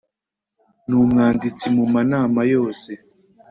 [0.87, 2.91] Ni umwanditsi mu ma nama yose